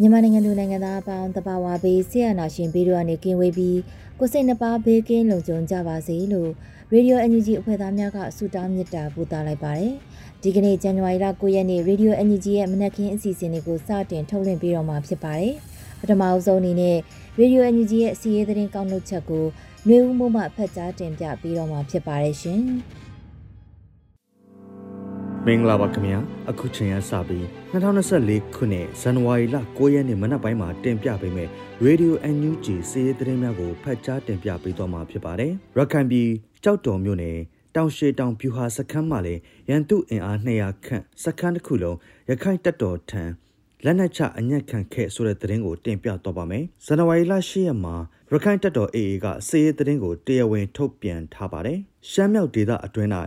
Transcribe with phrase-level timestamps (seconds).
[0.00, 3.78] မြန်မာနိုင်ငံလူနိုင်ငံသားအပေါင်းတဘာဝဘေးဆရာနာရှင်ဘေးတို့ကနေကင်းဝေးပြီး
[4.18, 6.50] ကိုစိတ်နှပါဘေးကင်းလုံခြုံကြပါစေလို့
[6.92, 9.92] ရေဒီယို NUG အဖွဲ့သားများကဆုတောင်းမေတ္တာပို့သလိုက်ပါတယ်။
[10.42, 15.54] ဒီကနေ့ဇန်နဝါရီလ9ရက်နေ့ရေဒီယို NUG ရဲ့မနက်ခင်းအစီအစဉ်လေးကိုစတင်ထုတ်လွှင့်ပေးတော့မှာဖြစ်ပါတယ်။
[16.00, 16.96] ပထမအဆုံးအနေနဲ့
[17.38, 19.44] ရေဒီယို NUG ရဲ့အစီအစဉ်ကောက်နှုတ်ချက်ကို
[19.86, 22.62] နှွေဦးမိုးမှဖတ်ကြားတင်ပြပေးတော့မှာဖြစ်ပါတယ်ရှင်။
[25.48, 26.18] မင်္ဂလာပါခင်ဗျာ
[26.50, 31.48] အခုချိန်ရစပြီး2024ခုနှစ်ဇန်နဝါရီလ9ရက်နေ့မနက်ပိုင်းမှာတင်ပြပေးမယ်
[31.84, 36.28] Radio NUG စီးရီးသတင်းများကိုဖတ်ကြားတင်ပြပေးသွားမှာဖြစ်ပါတယ်ရခိုင်ပြည်
[36.64, 37.36] ကြောက်တော်မြို့နယ်
[37.76, 41.96] တောင်ရှေတောင်ပြူဟာစခန်းမှာလည်းရန်သူအင်အား200ခန့်စခန်းတစ်ခုလုံး
[42.30, 43.22] ရခိုင်တပ်တော်ထံ
[43.84, 47.94] လက်နက်ချအညက်ခံခဲ့ဆိုတဲ့သတင်းကိုတင်ပြတော့ပါမယ်ဇန်နဝါရီလ10ရက်မှာ
[48.32, 51.78] ရခိုင်တပ်တော် AA ကစီးရီးသတင်းကိုတရားဝင်ထုတ်ပြန်ထားပါတယ်
[52.10, 53.10] ရှမ်းမြောက်ဒေသအတွင်း၌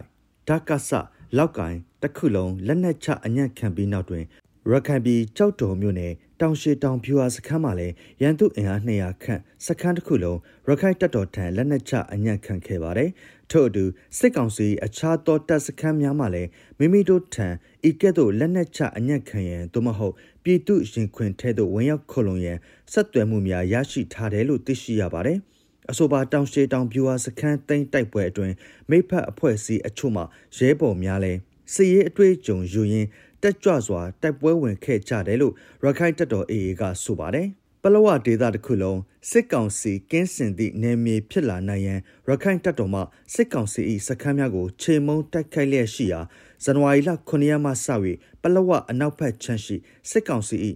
[0.48, 0.92] ဓာတ်ကဆ
[1.38, 4.24] လောက်ကိုင်တစ်ခုလုံးလက်နက်ချအညံ့ခံပြီးနောက်တွင်
[4.72, 13.10] ရခိုင်ပြည်ကြောက်တော်မြို့နယ်တောင်ရှိတောင်ဖြူဟာစခန်းမှာလည်းရန်သူအင်အား200ခန့်စခန်းတစ်ခုလုံးရခိုင်တပ်တော်ထံလက်နက်ချအညံ့ခံခဲ့ပါတယ်။
[13.52, 13.86] ထို့အတူ
[14.18, 17.48] စစ်ကောင်စီအခြားသောတပ်စခန်းများမှာလည်းမိမိတို့ထံ
[17.90, 20.14] ဤကဲ့သို့လက်နက်ချအညံ့ခံရန်သို့မဟုတ်
[20.44, 22.58] ပြည်သူရင်ခွင်ထဲသို့ဝင်ရောက်ခုံလုံရန်
[22.94, 25.40] ဆက်သွယ်မှုများရရှိထားတယ်လို့သိရှိရပါတယ်။
[25.92, 28.56] အဆိုပါတောင်ရှေတောင်ပြူဟာစခန်းသိမ်းတိုက်ပွဲအတွင်း
[28.90, 30.24] မိဖက်အဖွဲ့အစည်းအချို့မှ
[30.58, 31.34] ရဲဘော်များလဲ
[31.74, 33.08] စစ်ရေးအတွေ့အကြုံယူရင်း
[33.42, 37.48] တက်ကြွစွာတိုက်ပွဲဝင်ခဲ့ကြတယ်လို့ရခိုင်တပ်တော် AA ကဆိုပါတယ်
[37.84, 43.02] ပလောဝဒေသတစ်ခုလုံးစစ်ကောင်စီကင်းစင်သည့်နယ်မြေဖြစ်လာနိုင်ရန်ရခိုင်တပ်တော်မှ
[43.34, 46.22] စစ်ကောင်စီ၏စခန်းများကိုခြေမုံတိုက်ခိုက်လျက်ရှိရာ
[46.64, 47.74] ဇန်နဝါရီလ9ရက်မှစ၍
[48.42, 49.76] ပလောဝအနောက်ဘက်ချမ်းရှိ
[50.10, 50.58] စစ်ကောင်စီ၏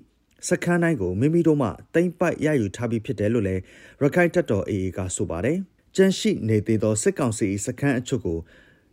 [0.49, 3.61] စခန်းတိုင်းကိုမိမိတို့မှတိမ့်ပိုက်ရယူထားပြီးဖြစ်တယ်လို့လည်း
[4.01, 5.57] ရခိုင်တပ်တော် AA ကဆိုပါတယ်။
[5.95, 8.39] ကြန့်ရှိနေသေးသောစစ်ကောင်စီစခန်းအချို့ကို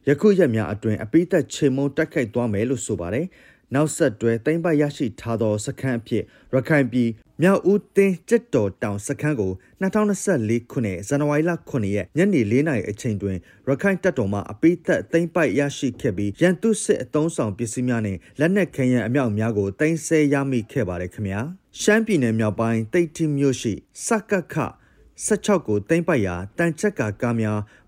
[0.08, 3.26] ယခုရက်များအတွင်းအပိသက်ချေမုံတက်ခိုက်သွားမယ်လို့ဆိုပါတယ်။
[3.74, 6.22] နောက်ဆက်တွဲတိမ့်ပိုက်ရရှိထားသောစခန်းအဖြစ်
[6.54, 7.08] ရခိုင်ပြည်
[7.42, 9.52] မြောက်ဦးတင်းကျစ်တော်တောင်စခန်းကို
[9.82, 13.36] 2024ခုနှစ်ဇန်နဝါရီလ9ရက်ညနေ4နာရီအချိန်တွင်
[13.66, 21.40] ရခိုင်တပ်တော်မှအပိသက်သိမ်းပိုက်ရရှိခဲ့ပြီးရန်သူစစ်အုံဆောင်ပစ္စည်းများနဲ့လက်နက်ခဲယမ်းအမြောက်များကိုတင်ဆက်ရမိခဲ့ပါတယ်ခင်ဗျာ
[21.80, 23.72] ရှမ်းပြည်နယ်မြောက်ပိုင်းတိတ်တီမြို့ရှိ
[24.06, 24.56] စကခ
[25.26, 27.79] 16ကိုသိမ်းပိုက်ရာတန်ချက်ကာကားများ point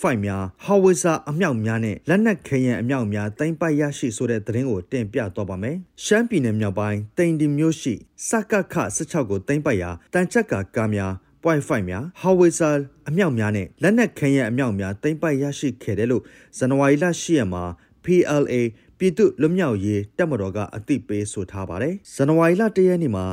[0.00, 7.94] 5 များဟာဝစ်ဇာအမြောက်များနဲ့လက်နက်ခဲယမ်းအမြောက်များတင်ပိုက်ရရှိဆိုတဲ့သတင်းကိုတင်ပြတော့ပါမယ်။ရှမ်းပြည်နယ်မြောက်ပိုင်းတိန်ဒီမြို့ရှိ
[8.28, 12.70] စကခ16ကိုတင်ပိုက်ရာတန်ချက်ကာကားများ point 5များဟာဝစ်ဇာ
[13.08, 16.22] အမြောက်များနဲ့လက်နက်ခဲယမ်းအမြောက်များတင်ပိုက်ရရှိခဲ့တယ်လို့
[16.58, 17.64] ဇန်နဝါရီလ10ရက်မှာ
[18.04, 18.54] PLA
[18.98, 23.26] ပြည်သူ့လွတ်မြောက်ရေးတပ်မတော်ကအသိပေးဆိုထားပါတယ်။ဇန်နဝါရီလ1ရက်နေ့မှာ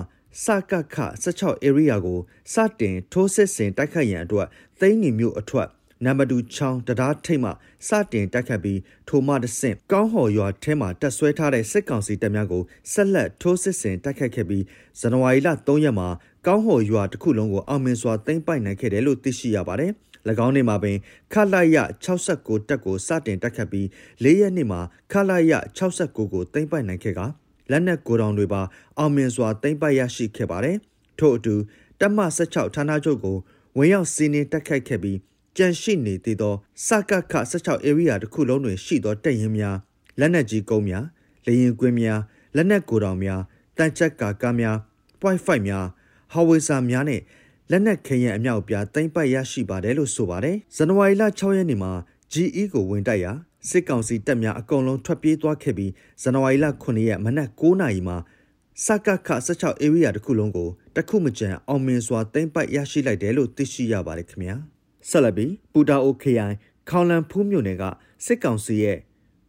[0.44, 2.20] စကခ16 area ကို
[2.54, 4.48] စတင်ထိုးစစ်ဆင်တိုက်ခိုက်ရန်အတွက်
[4.80, 5.70] သိန်းညီမျိုးအထွတ်
[6.06, 7.50] နံပါတ်2ချောင်းတရားထိတ်မှ
[7.88, 14.64] စတင်တိုက်ခတ်ပြီးထိုမှတဆင့်ကောင်းဟော်ရွာထဲမှာတက်ဆွဲထားတဲ့စစ်ကောင်စီတပ်များကိုဆက်လက်ထိုးစစ်ဆင်တိုက်ခတ်ခဲ့ပြီး
[15.00, 16.08] ဇန်နဝါရီလ3ရက်မှာ
[16.48, 19.92] ကောင်းဟော်ရွာတစ်ခုလုံးကိုအောင်မြင်စွာသိမ်းပိုက်နိုင်ခဲ့တယ်လို့သိရှိရပါတယ်။၎
[20.46, 20.98] င်းနေ့မှာပင်
[21.34, 23.86] ခလာရ69တက်ကိုစတင်တက်ခတ်ပြီး
[24.24, 24.80] ၄ရက်နေ့မှာ
[25.12, 27.20] ခလာရ69ကိုသိမ်းပိုက်နိုင်ခဲ့က
[27.72, 28.62] လက်နက်ကိုတောင်တွေပါ
[28.98, 30.78] အောင်မြင်စွာသိမ်းပိုက်ရရှိခဲ့ပါတယ်။
[31.20, 31.56] ထို့အတူ
[32.00, 33.38] တပ်မ16ဌာနချုပ်ကို
[33.78, 35.18] ဝင်ရောက်စီးနင်းတက်ခိုက်ခဲ့ပြီး
[35.58, 36.56] ကြန့်ရှိနေသေးသော
[36.86, 39.78] စကခ16 area တစ်ခုလုံးတွင်ရှိသောတပ်ရင်းများ
[40.20, 41.06] လက်နက်ကြီးကုန်းများ
[41.46, 42.20] လေရင်ကွင်းများ
[42.56, 43.42] လက်နက်ကိုတောင်များ
[43.78, 44.78] တန်ချက်ကာကားများ
[45.22, 45.86] point 5များ
[46.34, 47.22] ဟဝေစာများနဲ့
[47.72, 51.92] လက်နက်ခဲယံအမြောက်ပြားတင်ပိုက်ရရှိပါတယ်လို့ဆိုပါတယ်ဇန်နဝါရီလ6ရက်နေ့မှာ
[52.34, 53.32] GE ကိုဝင်တိုက်ရာ
[53.70, 58.18] စစ်ကောင်စီတပ်များအကုန်လုံးထွက်ပြေးသွားခဲ့ပြီးဇန်နဝါရီလ9ရက်မနက်9:00နာရီမှာ
[58.86, 64.71] စကခ16 area တစ်ခုလုံးကိုတခုမကြံအောင်မြင်စွာတင်ပိုက်ရရှိလိုက်တယ်လို့သိရှိရပါတယ်ခင်ဗျာ
[65.10, 66.56] ဆက်လက်ပြီးပူတာအိုခရိုင်
[66.90, 67.84] ခေါလန်ဖူးမြို့နယ်က
[68.26, 68.98] စစ်ကောင်စီရဲ့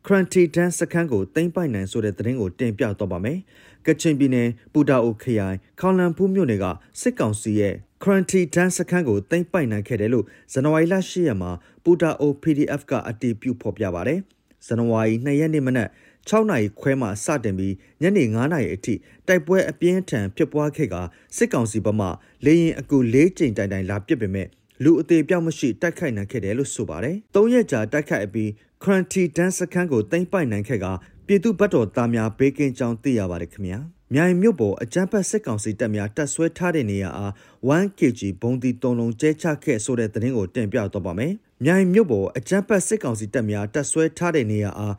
[0.07, 3.39] ခရန်တီတန်စခန်းကိုသိမ်းပိုက်နိုင်ဆိုတဲ့သတင်းကိုတင်ပြတော့ပါမယ်။
[3.87, 6.65] ကချင်ပြည်နယ်ပူတာအိုခရိုင်ခေါလန်ဖူးမြို့နယ်က
[7.01, 11.51] စစ်ကောင်စီရဲ့ခရန်တီတန်စခန်းကိုသိမ်းပိုက်နိုင်ခဲ့တယ်လို့ဇန်နဝါရီလ10ရက်မှာ
[11.85, 14.21] ပူတာအို PDF ကအတည်ပြုဖော်ပြပါတယ်။
[14.67, 15.89] ဇန်နဝါရီ2ရက်နေ့မနက်
[16.29, 18.95] 6နာရီခွဲမှစတင်ပြီးညနေ9နာရီအထိ
[19.27, 20.95] တိုက်ပွဲအပြင်းထန်ဖြစ်ပွားခဲ့က
[21.37, 22.09] စစ်ကောင်စီဘက်မှ
[22.45, 24.49] လေရင်အကူ၄ကြိမ်တိုင်တိုင်လာပစ်ပေမဲ့
[24.85, 28.51] လူအသေးပြောက်မရှိတိုက်ခိုက်နိုင်ခဲ့တယ်လို့ဆိုပါတယ်။၃ရက်ကြာတိုက်ခိုက်ပြီး
[28.83, 30.87] ခရန်တီတန်စခန်းကိုတင်ပိုက်နိုင်ခဲ့က
[31.27, 33.79] ပြည်သူ့ဘတ်တော်သားများဘေးကင်းကြောင်းသိရပါတယ်ခင်ဗျာ။
[34.15, 37.33] မြိုင်မြို့ပေါ်အကြမ်းဖက်စစ်ကောင်စီတပ်များတပ်ဆွဲထားတဲ့နေရာအား
[37.79, 41.33] 1kg ဘုံတီ3လုံးကျဲချခဲ့ဆိုတဲ့သတင်းကိုတင်ပြတော့ပါမယ်။
[41.65, 44.95] မြိုင်မြို့ပေါ်အကြမ်းဖက်စစ်ကောင်စီတပ်များတပ်ဆွဲထားတဲ့နေရာအား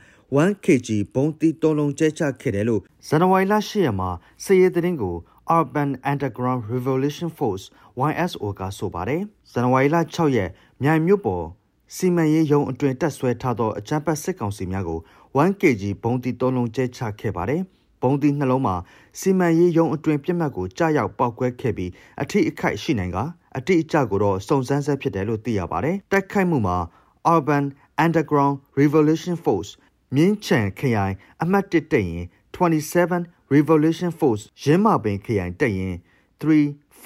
[0.47, 4.09] 1kg ဘုံတီ3လုံးကျဲချခဲ့တယ်လို့ဇန်နဝါရီလ10ရက်မှာ
[4.43, 5.15] စစ်ရေးသတင်းကို
[5.57, 7.65] Urban Underground Revolution Force
[8.09, 9.21] YSO ကဆိုပါတယ်
[9.51, 10.49] ဇန်နဝါရီလ6ရက်
[10.83, 11.45] မြိုင်မြို့ပေါ်
[11.95, 14.99] စီမံရေးရုံးအတွင်တက်ဆွဲထားသောအကြမ်းဖက်စစ်ကောင်စီများကို
[15.45, 17.61] 1kg ဘုံတီ3လုံးကျဲချခဲ့ပါတယ်
[18.01, 18.75] ဘုံတီနှလုံးမှာ
[19.19, 21.91] စီမံရေးရုံးအတွင်ပြက်မှတ်ကိုကြားရောက်ပောက်ကွဲခဲ့ပြီး
[22.21, 23.17] အထိအခိုက်ရှိနိုင်က
[23.57, 26.77] အတိအကျကိုတော့စုံစမ်းဆဲဖြစ်တယ်လို့သိရပါတယ်တိုက်ခိုက်မှုမှာ
[27.35, 27.65] Urban
[28.05, 29.71] Underground Revolution Force
[30.15, 32.25] မြင်းချံခရိုင်အမှတ်1တက်ရင်
[32.55, 35.95] 27 Revolution Force ရင်းမာပင်ခရိုင်တက်ရင်
[36.41, 36.43] 3
[37.01, 37.05] 4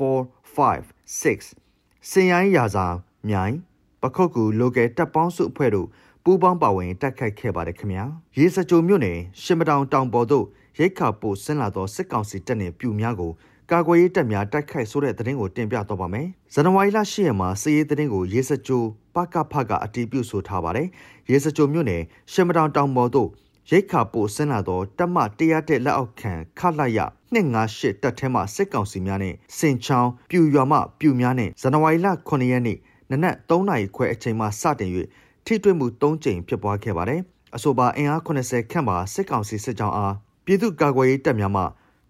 [0.56, 0.82] 5
[1.22, 2.86] 6စင်ရိုင်းရာစာ
[3.30, 3.56] မြိုင်
[4.02, 5.88] ပခုတ်ကူ local တပ်ပေါင်းစုအဖွဲ့တို့
[6.24, 8.06] ပူးပေါင်းပါဝင်တိုက်ခိုက်ခဲ့ပါတယ်ခင်ဗျာ
[8.38, 10.46] ရေစကြိုမြို့နယ်ရှစ်မတောင်တောင်ပေါ်သို့
[10.80, 13.32] ရိတ်ခါပို့ဆင်းလာသောစစ်ကောင်စီတပ်နှင့်ပြူများကို
[13.72, 18.84] ကာကွယ်ရေးတပ်များတိုက်ခိုက်ဆိုတဲ့သတင်းကိုတင်ပြတော့ပါမယ်။ဇန်နဝါရီလ10ရက်မှာစစ်ရေးသတင်းကိုရေစကြို
[19.16, 20.88] ပကဖကအတီးပြုဆိုထားပါတယ်။
[21.30, 22.02] ရေစကြိုမြို့နယ်
[22.32, 23.30] ရှမတောင်တောင်ပေါ်သို့
[23.72, 27.00] ရိတ်ခါပို့ဆင်းလာသောတပ်မတရားတဲ့လက်အောက်ခံခလိုက်ရ
[27.34, 32.78] 258တပ်ထဲမှစစ်ကောင်စီများနဲ့စင်ချောင်းပြူရွာမှပြူများနဲ့ဇန်နဝါရီလ9ရက်နေ့
[33.12, 34.92] နနက်3နာရီခွဲအချိန်မှစတင်၍
[35.46, 37.22] ထိတွေ့မှု3ကြိမ်ဖြစ်ပွားခဲ့ပါတယ်။
[37.56, 40.14] အဆိုပါအင်အား80ခန့်ပါစစ်ကောင်စီစစ်ကြောင်းအား
[40.46, 41.64] ပြည်သူ့ကာကွယ်ရေးတပ်များမှ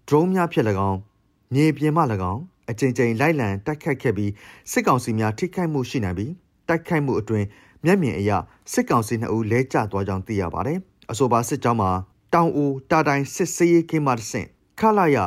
[0.07, 0.99] drone များဖြင့်၎င်း
[1.53, 2.01] မြေပြင်မှ၎
[2.31, 4.31] င်းအကြိမ်ကြိမ်လိုက်လံတိုက်ခိုက်ခဲ့ပြီး
[4.71, 6.31] စစ်ကောင်စီများထိခိုက်မှုရှိနိုင်ပြီး
[6.67, 7.45] တိုက်ခိုက်မှုအတွင်
[7.85, 8.31] မျက်မြင်အရ
[8.73, 10.79] စစ်ကောင်စီ2ဦးလဲကျသွားကြောင်းသိရပါတယ်။
[11.11, 11.91] အဆိုပါစစ်ကြောင်းမှာ
[12.33, 14.47] တောင်ဦးတာတိုင်စစ်စေးရေးကင်းမတဆင့်
[14.79, 15.17] ခလာရ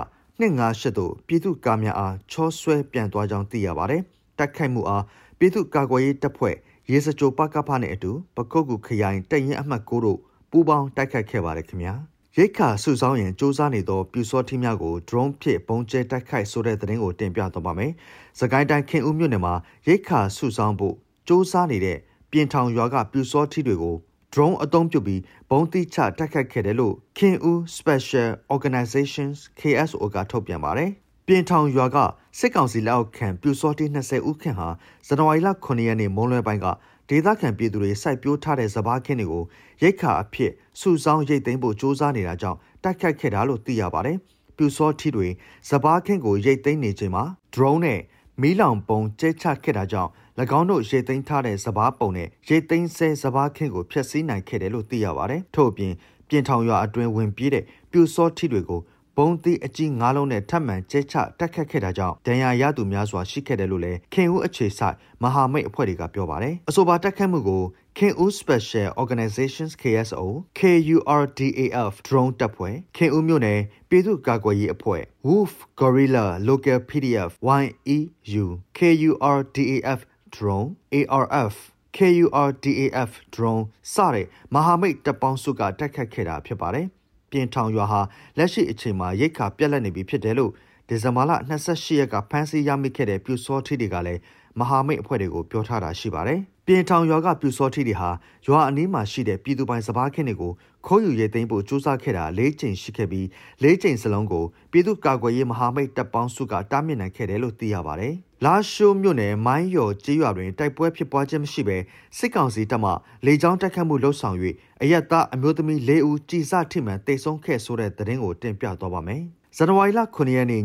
[0.41, 4.03] 258တို့ပြည်သူ့ကားများအားချောဆွဲပြန်သွားကြောင်းသိရပါတယ်။
[4.39, 5.05] တိုက်ခိုက်မှုအား
[5.39, 6.57] ပြည်သူ့ကာကွယ်ရေးတပ်ဖွဲ့
[6.91, 10.19] ရေစကြိုပကဖနဲ့အတူပကုတ်ကူခရိုင်တရင်အမှတ်9တို့
[10.51, 11.95] ပူးပေါင်းတိုက်ခိုက်ခဲ့ပါတယ်ခင်ဗျာ။
[12.37, 17.93] ရိတ်ခါစုဆောင်ရင်စူးစမ်းနေသောပြူစောထင်းများကို drone ဖြင့်ပုံကျဲတိုက်ခိုက်ဆိုတဲ့သတင်းကိုတင်ပြသွားပါမယ်။
[18.41, 19.55] စကိုင်းတိုင်းခင်ဦးမြို့နယ်မှာ
[19.89, 20.95] ရိတ်ခါစုဆောင်ဖို့
[21.27, 21.99] စူးစမ်းနေတဲ့
[22.31, 23.97] ပြင်ထောင်ရွာကပြူစောထီတွေကို
[24.35, 30.91] drone အသုံးပြုပြီးဘုံတိချတိုက်ခိုက်ခဲ့တယ်လို့ခင်ဦး Special Organizations KSO ကထုတ်ပြန်ပါတယ်။
[31.27, 31.97] ပြင်ထောင်ရွာက
[32.39, 34.69] စစ်ကောင်စီလက်အောက်ခံပြူစောတီ20ဦးခန့်ဟာ
[35.07, 36.67] ဇန်နဝါရီလ9ရက်နေ့မွန်းလွဲပိုင်းက
[37.09, 39.45] ဒေသခံပြည်သူတွေစိုက်ပျိုးထားတဲ့စပားခင်းတွေကို
[39.83, 44.17] ရိတ်ခါအဖြစ်စုဆောင်းရိတ်သိမ်းဖို့စ조사နေတာကြောင့်တိုက်ခတ်ခဲ့တာလို့သိရပါတယ်။
[44.57, 45.29] ပြူစောထီတွေ
[45.69, 47.25] စပားခင်းကိုရိတ်သိမ်းနေချိန်မှာ
[47.55, 48.01] drone နဲ့
[48.41, 50.11] မီးလောင်ပုံကျဲချခဲ့တာကြောင့်၎
[50.59, 55.93] င်းတို့ရိတ်သိမ်းထားတဲ့စပားပုံနဲ့ရိတ်သိမ်းဆဲစပားခင်းကိုဖျက်ဆီးနိုင်ခဲ့တယ်လို့သိရပါတယ်။ထို့အပြင်
[56.29, 58.81] ပြင်ထောင်ရွာအတွင်းဝင်ပြေးတဲ့ပြူစောထီတွေကို
[59.17, 67.63] ဘုံသီးအကြီး၅လုံးနဲ့ထပ်မံကျဲချတက်ခတ်ခဲ့တာကြောင့်ဒဏ်ရာရသူများစွာရှိခဲ့တယ်လို့လည်းခင်ဦးအခြေဆိုင်မဟာမိတ်အဖွဲ့တွေကပြောပါတယ်။အဆိုပါတက်ခတ်မှုကို
[67.99, 70.23] ခင်ဦး Special Organizations KSO
[70.59, 78.47] KURDAF drone တပ်ဖွဲ့ခင်ဦးမြို့နယ်ပြည်သူ့ကာကွယ်ရေးအဖွဲ့ Wolf Gorilla Local PDF YEU
[78.79, 80.01] KURDAF
[80.37, 80.69] drone
[80.99, 81.57] ARF
[81.97, 86.87] KURDAF drone စတဲ့မဟာမိတ်တပ်ပေါင်းစုကတိုက်ခတ်ခဲ့တာဖြစ်ပါတယ်။
[87.31, 88.01] ပြင်ထောင်ရွာဟာ
[88.39, 90.53] လက်ရှိအချိန်မှာရိတ်ခါပြက်လက်နေပြီဖြစ်တယ်လို့
[90.89, 94.21] ဒီဇင်ဘာလ28ရက်ကဖမ်းဆီးရမိခဲ့တဲ့ပြူစောထီတွေကလည်း
[94.59, 98.11] မဟာမိတ်အဖွဲ့တွေကိုပြောထားတာရှိပါတယ်။ပြင်ထောင်ရွာကပြူစောထီတွေဟာ
[98.47, 100.53] ရွာအနီးမှာရှိတဲ့ပြည်သူပိုင်စပားခင်းတွေကို
[100.87, 103.27] ခိုးယူရေးသိမ်းဖို့ကြိုးစားခဲ့တာ၄ကြိမ်ရှိခဲ့ပြီး
[103.63, 108.15] ၄ကြိမ်စလုံးကိုပြည်သူ့ကာကွယ်ရေးမဟာမိတ်တပ်ပေါင်းစုကတားမြစ်နိုင်ခဲ့တယ်လို့သိရပါတယ်။
[108.47, 111.77] လာရှိုးမြို့နယ်မိုင်းရော်ကျေးရွာတွင်တိုက်ပွဲဖြစ်ပွားခြင်းမရှိဘဲ
[112.19, 112.93] စစ်ကောင်စီတပ်မှ
[113.27, 114.37] လေကြောင်းတိုက်ခတ်မှုလှုပ်ဆောင်၍
[114.83, 119.23] အရက်သားအမျိုးသမီး၄ဦးကြည်စထိမှန်တိတ်ဆုံးခဲ့ဆိုတဲ့သတင်းကိုတင်ပြသွားပါမယ်။
[119.57, 120.65] ဇန်နဝါရီလ9ရက်နေ့ည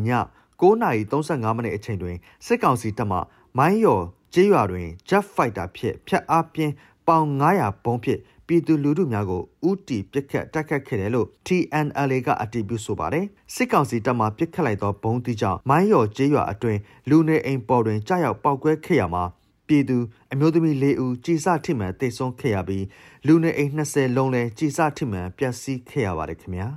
[0.61, 2.15] 9:35မိနစ်အချိန်တွင်
[2.45, 3.17] စစ်ကောင်စီတပ်မှ
[3.57, 4.03] မိုင်းရော်
[4.33, 6.73] ကျေးရွာတွင် Jet Fighter ဖြင့်ဖျက်အားပြင်း
[7.07, 19.23] ပေါင်900ဘုံဖြင့် ပြည်သူလူထုများကိုဥတီပစ်ခတ်တိုက်ခတ်ခဲ့တယ်လို့ TNLA ကအတည်ပြုဆိုပါတယ်စစ်ကောင်စီတပ်မှပစ်ခတ်လိုက်သောဘုံတီကြောင့်မိုင်းရော်ကျေးရွာအတွင်းလူနေအိမ်ပေါ်တွင်ကြားရောက်ပောက်ကွဲခဲ့ရမှာ
[19.67, 19.97] ပြည်သူ
[20.31, 22.85] အမျိုးသမီး၄ဦးကြည်စထိမှန်တိတ်ဆုံးခဲ့ရပြီး
[23.27, 26.67] လူနေအိမ်20လုံးလည်းကြည်စထိမှန်ပျက်စီးခဲ့ရပါတယ်ခင်ဗျာ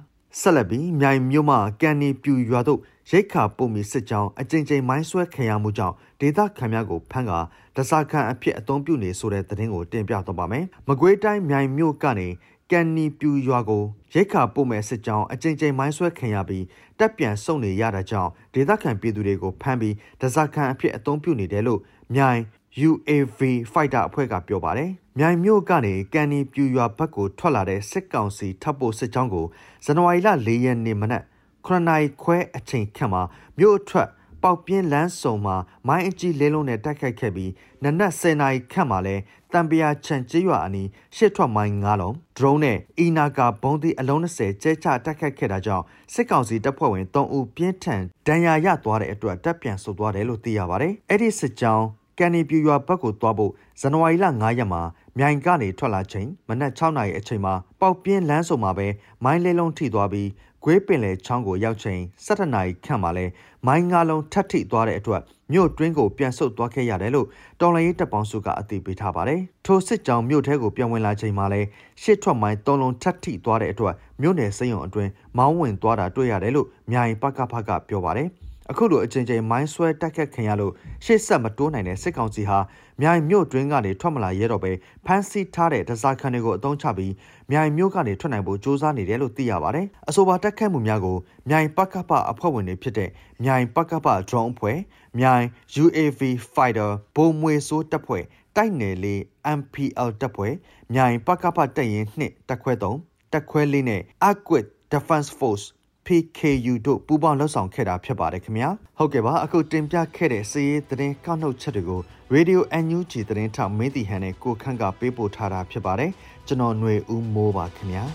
[0.40, 7.38] ဆက်လက်ပြီးမြိုင်မြို့မှာကန်နီပြူရွာတို့ရိတ်ခါပုံမီစစ်ကြောင်းအကြိမ်ကြိမ်မိုင်းဆွဲခံရမှုကြောင့် ဒေသခံများကိုဖမ်းကာ
[7.76, 12.28] ဒဇာခံအဖြစ်အသုံးပြုနေဆိုတဲ့သတင်းကိုတင်ပြတော့ပါမယ်။မကွေးတိုင်းမြိုင်မြို့ကနေ
[12.70, 13.82] ကန်နီပြူရွာကို
[14.14, 16.64] ရိတ်ခါပို့မဲ့စစ်ကြောင်းအကြိမ်ကြိမ်မိုင်းဆွဲခံရပြီး
[16.98, 21.80] တပ်ပြန်ဆုတ်နေရတာကြောင့်ဒေသခံပြည်သူတွေကိုဖမ်းပြီးဒဇာခံအဖြစ်အသုံးပြုနေတယ်လို့
[22.14, 22.40] မြိုင်
[22.88, 23.40] UAV
[23.72, 29.46] Fighter အဖွဲ့ကပြောပါတယ်။မြိုင်မြို့ကနေကန်နီပြူရွာဘက်ကိုထွက်လာတဲ့စစ်ကောင်စီထပ်ပို့စစ်ကြောင်းကို
[29.84, 31.24] ဇန်နဝါရီလ၄ရက်နေ့မနက်
[31.66, 33.22] 9နာရီခွဲအချိန်ခန့်မှာ
[33.58, 34.08] မြို့အထွက်
[34.42, 35.56] ပေါက်ပြင်းလန်းစုံမှာ
[35.88, 37.52] မိုင်းအကြီးလေးလုံးနဲ့တိုက်ခိုက်ခဲ့ပြီး
[37.82, 39.16] နနက်10နာရီခန့်မှာလဲ
[39.52, 51.86] တံပရာချန်ကျေးရွာအနီးရှစ်ထွက်မိုင်း9လုံးဒရုန်းနဲ့အီနာကာဘုံးသီးအလုံး20ကျဲချတိုက်ခိုက်ခဲ့တာကြောင့်စစ်ကောင်စီတပ်ဖွဲ့ဝင်3ဦးပြင်းထန်ဒဏ်ရာရသွားတဲ့အတွက်တပ်ပြန်ဆုတ်သွားတယ်လို့သိရပါတယ်။အဲ့ဒီစစ်ကြောင်း
[52.18, 54.82] ကန်နီပြူရွာဘက်ကိုသွားဖို့ဇန်နဝါရီလ9ရက်မှာ
[55.18, 58.86] မြိုင်ကနေထွက်လာချိန်မနက်6နာရီအချိန်မှာပေါက်ပြင်းလမ်းဆုံမှာပဲ
[59.24, 60.28] မိုင်းလေးလုံးထိသွားပြီး
[60.64, 63.24] ဂွေးပင်လေချောင်းကိုရောက်ချိန်7နာရီခန့်မှာလဲ
[63.66, 65.22] မိုင်းငါလုံးထပ်ထိသွားတဲ့အတွက်
[65.52, 67.26] မြို့တွင်းကိုပြန်ဆုတ်သွားခဲ့ရတယ်လို့
[67.60, 71.60] တော်လိုင်းရေးတပ်ပေါင်းစုကအသိပေးထားပါတယ်။ထိုစစ်ကြောင်မြို့ထဲကိုပြန်ဝင်လာချိန်မှာလဲ
[72.02, 78.28] ရှစ်ထွက်မိုင်းသုံးလုံးထပ်ထိသွားတဲ့အတွက်မြို့နယ်စိရုံအတွင်းမောင်းဝင်သွားတာတွေ့ရတယ်လို့မြိုင်ပကဖကပြောပါတယ်။
[78.70, 80.72] အခုလိုအချိန်ချင်းမိုင်းဆွဲတက်ခတ်ခင်ရလို့
[81.04, 82.58] ရှေ့ဆက်မတိုးနိုင်တဲ့စစ်ကောင်စီဟာ
[83.02, 84.72] မြိုင်မြို့တွင်းကနေထွက်မလာရဲတော့ပဲ
[85.06, 87.12] ဖမ်းဆီးထားတဲ့ဒဇာခန်တွေကိုအုံချပြီး
[87.52, 91.16] မြိုင်မြို့ကနေထွက်နိုင်ဖို့စ조사နေတယ်လို့သိရပါတယ်။အဆိုပါတက်ခတ်မှုများကို
[91.48, 93.10] မြိုင်ပကပအဖွဲ့ဝင်တွေဖြစ်တဲ့
[93.44, 94.78] မြိုင်ပကပ drone အဖွဲ့
[95.20, 95.44] မြိုင်
[95.82, 96.20] UAV
[96.54, 98.24] fighter ဘုံမွေဆိုးတပ်ဖွဲ့
[98.56, 99.20] တိုက်နယ်လေး
[99.58, 100.54] MPL တပ်ဖွဲ့
[100.94, 105.66] မြိုင်ပကပတပ်ရင်2တက်ခွဲ3တက်ခွဲလေးနဲ့ Aquid Defense Force
[106.06, 112.00] PKU တို့ပူးပေါင်းလှုပ်ဆောင်ခဲ့တာဖြစ်ပါတယ်ခင်ဗျာဟုတ်ကဲ့ပါအခုတင်ပြခဲ့တဲ့စီးရေးသတင်းကောက်နှုတ်ချက်တွေကို
[112.34, 116.10] Radio NUG သတင်းထောက်မင်းတီဟန်နဲ့ကိုခန့်ကပေးပို့ထားတာဖြစ်ပါတယ်
[116.47, 118.05] ကျွန်တော်ຫນွေဦးမိုးပါခင်ဗျာ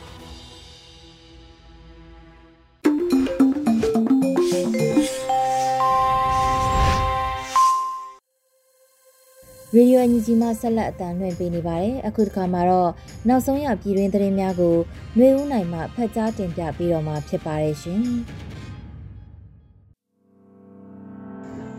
[9.75, 12.91] ရေဒီယိုအန်ဂျီမှဆက်လက်အတန်လွှင့်ပေးနေပါတယ်။အခုတစ်ခါမှာတော့
[13.29, 14.77] နောက်ဆုံးရပြည်တွင်းသတင်းများကို
[15.17, 18.03] ຫນွေဦးနိုင်မှဖတ်ကြားတင်ပြပေးတော့မှာဖြစ်ပါတယ်ရှင်။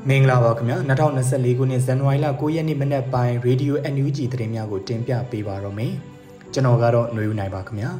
[0.07, 0.77] မင်္ဂလာပါခင်ဗျာ
[1.19, 5.93] 2024ခုနှစ်ဇန်နဝါရီလ9ရက်နေ့မနက်ပိုင်းရေဒီယို NUG သတင်းများကိုတင်ပြပေးပါတော့မယ်။
[6.54, 7.90] ကျွန်တော်ကတော့ຫນွေဦးနိုင်ပါခင်ဗျာ။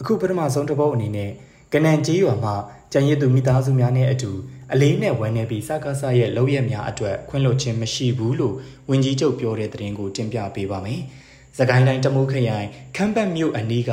[0.00, 1.30] အခုပထမဆုံးတစ်ပုတ်အနေနဲ့
[1.72, 2.54] ကနန်ကြီးရွာမှာ
[2.92, 4.30] ကျန်ရည်သူမိသားစုများနဲ့အတူ
[4.72, 8.54] အလေးနဲ့ဝမ်းနေပြီးစကားဆရဲ့လောက်ရများအတွက်ခွင့်လွှတ်ခြင်းမရှိဘူးလို့
[8.90, 11.00] ဝန်ကြီးချုပ်ပြောတဲ့သတင်းကိုတင်ပြပေးပါမယ်။
[11.58, 12.66] စကိုင်းတိုင်းတမုတ်ခရိုင်
[12.96, 13.90] ခမ်းပတ်မြို့အနီးက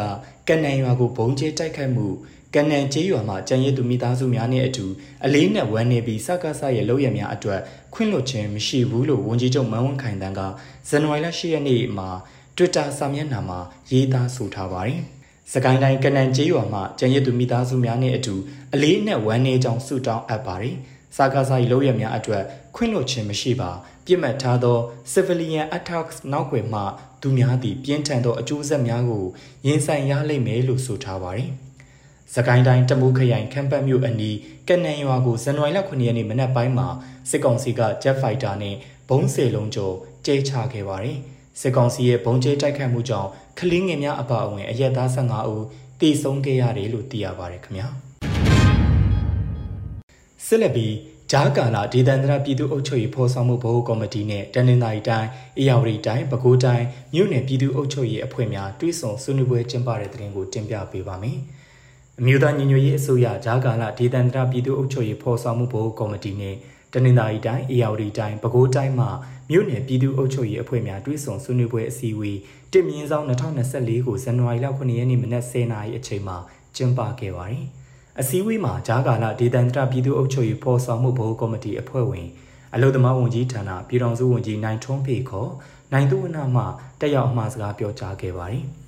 [0.48, 2.08] ကနန်ရွာကိုဘုံကျဲတိုက်ခိုက်မှု
[2.56, 4.86] ကနန်ကျေးရွာမှာကျန်ရည်သူမိသားစုများနဲ့အတူ
[5.26, 7.60] အလေးနဲ့ဝမ်းနေပြီးစကားဆရဲ့လောက်ရများအတွက်
[7.94, 10.42] ခွင့်လွှတ်ခြင်းမရှိဘူးလို့ဝန်ကြီးချုပ်မန်းဝန်းခိုင်တန်းက
[10.90, 12.10] ဇန်နဝါရီလ10ရက်နေ့မှာ
[12.56, 13.60] Twitter စာမျက်နှာမှာ
[13.92, 15.00] ရေးသားဆိုထားပါတယ်။
[15.52, 18.36] စကိုင်းတိုင်းကနန်ကျေးရွာမှာကျန်ရည်သူမိသားစုများနဲ့အတူ
[18.74, 20.76] အလေးနဲ့ဝမ်းနေကြောင်းဆုတောင်းအပ်ပါတယ်။
[21.16, 22.44] စာကားစာရေးလုပ်ရများအတွက်
[22.76, 23.72] ခွင့်လွှတ်ခြင်းမရှိပါ
[24.06, 24.78] ပြစ်မှတ်ထားသော
[25.14, 26.82] civilian attacks နောက်ွယ်မှ
[27.22, 29.26] သူများသည့်ပြင်းထန်သောအကျိုးဆက်များကို
[29.68, 31.52] ရင်ဆိုင်ရလိမ့်မယ်လို့ဆိုထားပါတယ်။
[32.36, 36.88] စကိုင်းတိုင်းတမူးခရိုင်ခမ်းပတ်မြို့အနီးကနန်ရွာကိုဇန်နဝါရီလ9ရက်နေ့မနက်ပိုင်းမှာ
[37.30, 38.76] စစ်ကောင်စီက Jet Fighter နဲ့
[39.10, 39.96] ဘုံးစေလုံးကျော်
[40.26, 41.18] ကျဲချခဲ့ပါတယ်။
[41.60, 45.64] စစ်ကောင်စီရဲ့ဘုံကျဲတိုက်ခတ်မှုကြောင့်ကလေးငယ်များအပါအဝင်အရက်သား15ဦး
[46.02, 47.88] တေဆုံးခဲ့ရတယ်လို့သိရပါတယ်ခင်ဗျာ
[50.46, 50.96] ဆက်လက်ပြီး
[51.32, 61.40] ဂျာကာလာဒေသန္တရပြည်သူ့အုပ်ချုပ်ရေးဖော်ဆောင်မှုဗဟိုကော်မတီနဲ့တနင်္သာရီတိုင်းအေရဝတီတိုင်းပဲခူးတိုင်းမြို့နယ်ပြည်သူ့အုပ်ချုပ်ရေးအဖွဲ့များတွဲဆုံဆွေးနွေးပွဲကျင်းပတဲ့တဲ့တင်ကိုတင်ပြပေးပါမယ်။
[62.20, 66.56] အမျိုးသားညီညွတ်ရေးအစိုးရဂျာကာလာဒေသန္တရပြည်သူ့အုပ်ချုပ်ရေးဖော်ဆောင်မှုဗဟိုကော်မတီနဲ့
[66.94, 69.10] တနင်္သာရီတိုင်းအေရဝတီတိုင်းပဲခူးတိုင်းမှာ
[69.50, 72.40] မြို့နယ်ပြည်သူ့အုပ်ချုပ်ရေးအဖွဲ့များတွဲဆုံဆွေးနွေးပွဲအစည်းအဝေး
[72.72, 76.38] တစ်မြင်းဆောင်2024ကိုဇန်နဝါရီလ9ရက်နေ့မနက်10:00နာရီအချိန်မှာ
[76.76, 77.64] ကျင်းပခဲ့ပါတယ်။
[78.20, 82.28] အစည်းအဝေးမှာဂျာကာလာဒေသန္တရပြည်သူ့အုပ်ချုပ်ရေးဖော်ဆောင်မှုဘိုးကော်မတီအဖွဲ့ဝင်
[82.74, 85.52] အလုသမားဝန်ကြီးဌာနပြည်ထောင်စုဝန်ကြီးနိုင်ထွန်းဖေခေါ်
[85.94, 86.64] နိုင်သူဝနမှ
[87.00, 88.66] တက်ရောက်အမှားစကားပြောကြားခဲ့ပါတယ်။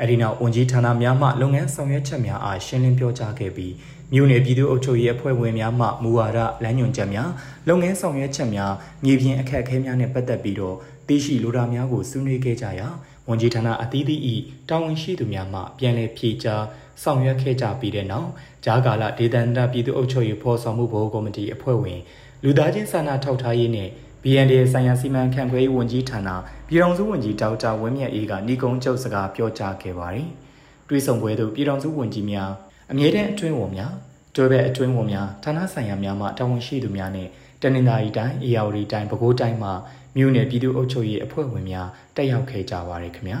[0.00, 3.72] အဲဒီနောက်ဝန်ကြီးဌာနများမှလုပ်ငန်းဆောင်ရွက်ချက်များအားရှင်းလင်းပြောကြားခဲ့ပြီး
[4.12, 7.30] မြို့နယ်ပြည်သူ့အုပ်ချုပ်ရေးအဖွဲ့ဝင်များမှမူဝါဒလမ်းညွှန်ချက်များ
[7.68, 8.72] လုပ်ငန်းဆောင်ရွက်ချက်များ
[9.04, 10.76] မြေပြင်အခက်အခဲများနဲ့ပတ်သက်ပြီးတော့
[11.08, 12.88] သိရှိလိုတာများကိုဆွေးနွေးခဲ့ကြရာ
[13.28, 14.20] ဝန်ကြီးဌာနအသီးသီး၏
[14.68, 16.62] တာဝန်ရှိသူများမှပြန်လည်ဖြေကြား
[17.02, 18.28] ဆောင်ရွက်ခဲ့ကြပြီးတဲ့နောက်
[18.64, 22.00] ဂျာကာလဒေသန္တပြည်သူ့အုပ်ချုပ်ရေးဖော်ဆောင်မှုဘိုးကော်မတီအဖွဲ့ဝင်
[22.44, 23.88] လူသားချင်းစာနာထောက်ထားရေးနဲ့
[24.22, 26.28] BND ဆိုင်ရာစီမံခန့်ခွဲရေးဝန်ကြီးဌာန
[26.68, 30.28] ပြည်ထောင်စုဝန်ကြီးဒေါက်တာဝင်းမြတ်အေးကညီကုန်းချုပ်စကားပြောကြားခဲ့ပါတယ်။
[30.88, 32.50] တွဲဆောင်ပွဲသို့ပြည်ထောင်စုဝန်ကြီးများ
[32.92, 33.92] အမြဲတမ်းအတွင်းဝန်များ
[34.34, 37.28] တွဲဘက်အတွင်းဝန်များဌာနဆိုင်ရာများမှတာဝန်ရှိသူများနဲ့
[37.62, 39.70] တနင်္သာရီတိုင်းအေရဝတီတိုင်းပဲခူးတိုင်းမှ
[40.16, 43.38] မြို့နယ်ပြည်သူ့အုပ်ချုပ်ရေးအဖွဲ့ဝင်များတက်ရောက်ခဲ့ကြပါရခင်ဗျာ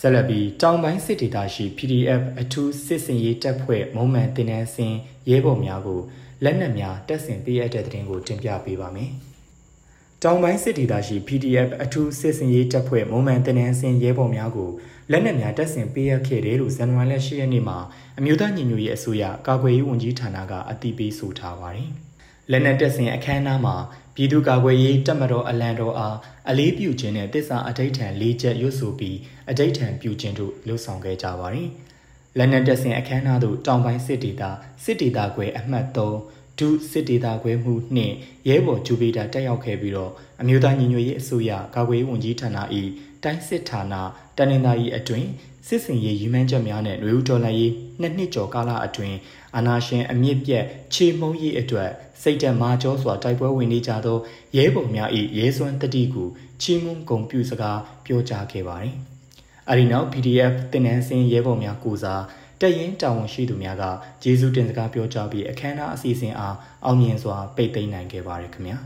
[0.00, 4.94] ဆက်လက်ပြီးတောင်ပိုင်းစစ်ဒေသရှိ PDF အထူးစစ်စင်ရေးတပ်ဖွဲ့မုံမှန်တင်နန်းစင်
[5.30, 6.00] ရဲဘော်များကို
[6.44, 9.10] လက်နက်များတပ်ဆင်ပေးအပ်တဲ့တဲ့တင်ကိုတင်ပြပေးပါမယ်။
[10.22, 14.70] တတောင်ပိုင်းစစ်ဒေသရှိ PDF အထူးစစ်စင်ရေးတပ်ဖွဲ့မုံမှန်တင်နန်းစင်ရဲဘော်များကို
[15.10, 17.78] လက်နက်များတပ်ဆင်ပေးရခဲ့တယ်လို့ဇန်နဝါရီလ10ရက်နေ့မှာ
[18.18, 21.90] အမျိုးသားညီညွတ်ရေးအစိုးရကာကွယ်ရေးဝန်ကြီးဌာနကအတည်ပြုဆိုထားပါတယ်။
[22.50, 23.76] လက်နက်တပ်ဆင်အခမ်းအနားမှာ
[24.14, 26.16] ပြည်သူ့ကာကွယ်ရေးတပ်မတော်အလံတော်အား
[26.48, 29.16] အလေးပြုခြင်းနဲ့တစ္ဆာအဋိဌံ၄ချက်ရွတ်ဆိုပြီး
[29.50, 31.70] အဋိဌံပြုခြင်းတို့လှုပ်ဆောင်ခဲ့ကြပါတယ်။
[32.38, 34.42] လက်နက်တပ်ဆင်အခမ်းအနားသို့တောင်ပိုင်းစစ်ဒေသ
[34.84, 38.14] စစ်ဒေသကွယ်အမှတ်3 ဒုစစ်ဒေသခွဲမှုနှင့်
[38.48, 42.58] ရဲဘော်ဂျူပီတာတက်ရောက်ခဲ့ပြီးတော့အမျိုးသားညီညွတ်ရေးအစိုးရကာကွယ်ရေးဝန်ကြီးဌာန၏
[43.22, 43.94] တိုင်းစစ်ဌာန
[44.36, 45.26] တနင်္သာရီအတွင်
[45.66, 49.16] စစ်စင်ရေးရည်မှန်းချက်များနဲ့နှွေဦးတော်လှန်ရေးနှစ်နှစ်ကျော်ကာလအတွင်း
[49.56, 51.90] အာနာရှင်အမြင့်ပြတ်ခြေမုံရေးအတွက်
[52.22, 54.18] စိတ်တမာကြောစွာတိုက်ပွဲဝင်နေကြသော
[54.56, 56.28] ရဲဘော်များ၏ရဲစွမ်းတတိကို
[56.62, 58.94] ချီးမွမ်းဂုဏ်ပြုစကားပြောကြားခဲ့ပါတယ်။
[59.68, 62.22] အဲဒီနောက် PDF တင်နန်းစင်ရဲဘော်များကိုစား
[62.64, 63.84] တက်ရင်တာဝန်ရှိသူများက
[64.22, 68.78] ဂျေစုတင်စကားပြောကြားပြီးအခမ်းအနားအစီအစဉ်အားအောင်မြင်စွာပိတ်သိမ်းနိုင်ခဲ့ပါတယ်ခင်ဗျာ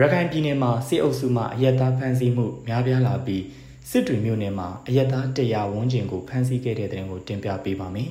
[0.00, 3.42] ရခိုင်ပြည်နယ်မှာစစ်အုပ်စုမှအရက်သားဖမ်းဆီးမှုများပြားလာပြီး
[3.90, 8.10] စစ်တွေမြို့နယ်မှာအရက်သားတရားဝန်းကျင်ကိုဖမ်းဆီးခဲ့တဲ့တဲ့ရင်ကိုတင်ပြပေးပါမယ်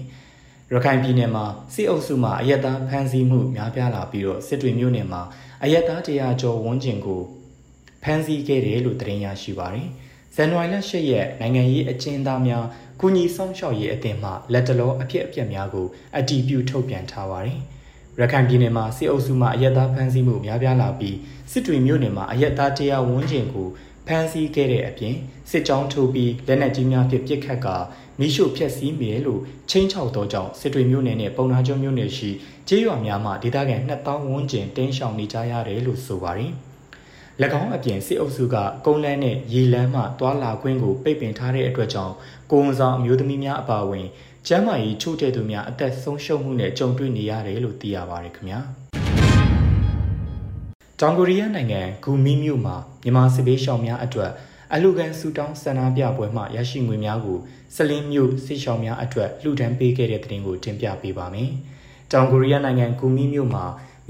[0.73, 5.21] ရခိုင်ပြည်နယ်မှာစစ်အုပ်စုမှအရက်သားဖမ်းဆီးမှုများပြားလာပြီးတော့စစ်တွေမြို့နယ်မှာ
[5.63, 7.21] အရက်သားတရားကျော်ဝန်းကျင်ကို
[8.03, 9.87] ဖမ်းဆီးခဲ့တယ်လို့သတင်းရရှိပါတယ်
[10.35, 12.65] ဇန်နဝါရီလ10ရက်နိုင်ငံရေးအကျဉ်းသားများ
[13.01, 17.59] ကုညီဆောင်ရှောက်ရေးအသင်းမှလက်တလောအဖြစ်အပျက်များကိုအတည်ပြုထုတ်ပြန်ထားပါတယ်။
[18.19, 21.17] ရခိုင်ပြည်နယ်မှာစစ်အုပ်စုမှအရက်သားဖမ်းဆီးမှုများပြားလာပြီး
[21.51, 23.67] စစ်တွေမြို့နယ်မှာအရက်သားတရားဝန်းကျင်ကို
[24.07, 25.15] ဖမ်းဆီးခဲ့တဲ့အပြင်
[25.49, 27.77] စစ်ကြောင်းထိုးပြီးလက်နက်ကြီးများဖြင့်ပစ်ခတ်ကာ
[28.19, 32.29] မိရှုဖျက်ဆီးမြေလို့ချင်းချောက်သောကြောင့်စစ်တွေမြို့နယ်နဲ့ပုံနာကျွန်းမြို့နယ်ရှိ
[32.67, 36.53] ကျေးရွာများမှာဒေသခံ2000ဝန်းကျင်တင်းရှောင်နေကြရတယ်လို့ဆိုပါတယ်။၎
[37.61, 38.55] င်းအပြင်စစ်အုပ်စုက
[38.85, 42.13] ကုန်းလန်းနဲ့ရေလန်းမှတွာလာခွင့်ကိုပိတ်ပင်ထားတဲ့အတွက်ကြောင့်
[42.51, 44.07] ကိုဝန်ဆောင်အမျိုးသမီးများအပါအဝင်
[44.47, 48.59] ကျန်းမာရေးချို့တဲ့သူများအသက်ဆုံးရှုံးမှုနဲ့ကြုံတွေ့နေရတယ်လို့သိရပါတယ်ခင်ဗျာ
[50.99, 54.31] တောင်ကိုရီးယားနိုင်ငံဂူမီမြို့မှာမြန်မာစစ်ဘေးရှောင်များအတွက်
[54.73, 57.37] အလူကန်ဆူတောင်းဆန္ဒပြပွဲမှရရှိငွေများကို
[57.75, 61.51] စလင်းမြို့စစ်ရှောင်များအတွက်လှူဒန်းပေးခဲ့တဲ့တဲ့တင်ကိုတင်ပြပေးပါမယ်။
[62.11, 63.63] တောင်ကိုရီးယားနိုင်ငံဂူမီမြို့မှာ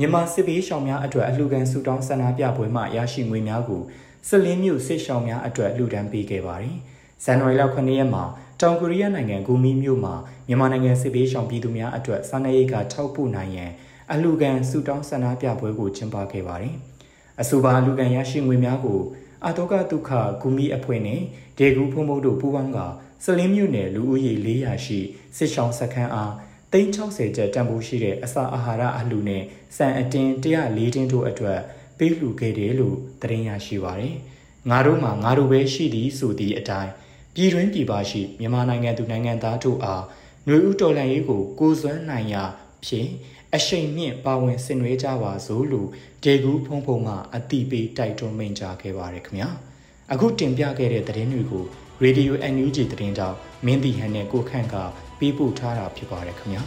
[0.03, 3.81] မြန်မာစစ်ဘေးရှောင်များအတွက်အလှူခံစုတောင်းဆန္ဒပြပွဲမှရရှိငွေများကို
[4.27, 6.75] စလင်းမြို့စစ်ရှောင်များအတွက်လှူဒန်းပေးခဲ့ပါတယ်။
[7.23, 8.23] ဇန်နဝါရီလ9ရက်မှာ
[8.61, 10.13] တောင်ကိုရီးယားနိုင်ငံဂူမီမြို့မှာ
[10.47, 13.71] မြန်မာနိုင်ငံစစ်ဘေးရှောင်ပြည်သူများအတွက်စားနပ်ရိက္ခာထောက်ပို့နိုင်ရန်
[14.11, 16.75] အလှူခံစုတောင်းဆန္ဒပြပွဲကိုကျင်းပခဲ့ပါတယ်။
[17.41, 19.01] အဆိုပါအလှူခံရရှိငွေများကို
[19.47, 20.11] အတောကဒုက္ခ
[20.41, 21.21] ဂူမီအဖွဲ့နဲ့
[21.57, 22.79] ဒေဂူဖုံဖုံတို့ပူးပေါင်းက
[23.23, 24.99] စလင်းမြို့နယ်လူဦးရေ400ရှိ
[25.37, 26.31] စစ်ရှောင်စခန်းအား
[26.71, 29.43] 360ကျပ်တန်ဖိုးရှိတဲ့အစာအာဟာရအလှူနဲ့
[29.77, 31.60] စံအတင်း104တင်းတို့အတွက်
[31.97, 34.15] ပေးလှူခဲ့တယ်လို့သတင်းရရှိပါတယ်။
[34.69, 36.91] ငါတို့မှာငါတို့ပဲရှိသည်ဆိုသည့်အတိုင်း
[37.36, 40.03] ပြည်တွင်းပြည်ပရှိမြန်မာနိုင်ငံသူနိုင်ငံသားတို့အား
[40.45, 42.43] ຫນွေဥတော်လှန်ရေးကိုကိုစွမ်းနိုင်ရာ
[42.86, 43.10] ဖြင့်
[43.55, 45.89] အရှိန်မြင့်ပါဝင်ဆင်နွှဲကြပါစို့လို့
[46.23, 49.49] ဒေကူဖုံဖုံကအတိပေးတိုက်တွန်းမိန့်ကြားခဲ့ပါတယ်ခင်ဗျာ။
[50.12, 51.65] အခုတင်ပြခဲ့တဲ့သတင်းတွေကို
[52.05, 54.75] Radio NUG သတင်းတောက်မင်းတီဟန်နဲ့ကိုခန့်က
[55.19, 56.63] ပေးပို့ထားတာဖြစ်ပါတယ်ခင်ဗျာ